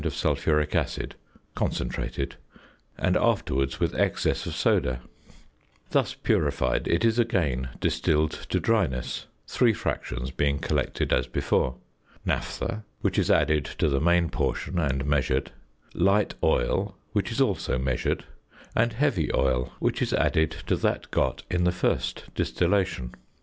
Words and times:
of 0.03 0.15
sulphuric 0.15 0.73
acid 0.75 1.13
(concentrated), 1.53 2.33
and 2.97 3.15
afterwards 3.15 3.79
with 3.79 3.93
excess 3.93 4.47
of 4.47 4.55
soda. 4.55 4.99
Thus 5.91 6.15
purified 6.15 6.87
it 6.87 7.05
is 7.05 7.19
again 7.19 7.69
distilled 7.79 8.31
to 8.49 8.59
dryness, 8.59 9.27
three 9.45 9.73
fractions 9.73 10.31
being 10.31 10.57
collected 10.57 11.13
as 11.13 11.27
before. 11.27 11.75
Naphtha, 12.25 12.83
which 13.01 13.19
is 13.19 13.29
added 13.29 13.65
to 13.77 13.89
the 13.89 14.01
main 14.01 14.29
portion, 14.29 14.79
and 14.79 15.05
measured; 15.05 15.51
"light 15.93 16.33
oil," 16.43 16.97
which 17.13 17.31
is 17.31 17.39
also 17.39 17.77
measured; 17.77 18.23
and 18.75 18.93
"heavy 18.93 19.29
oil," 19.35 19.71
which 19.77 20.01
is 20.01 20.13
added 20.13 20.49
to 20.65 20.75
that 20.77 21.11
got 21.11 21.43
in 21.47 21.63
the 21.63 21.71
first 21.71 22.23
distillation. 22.33 23.13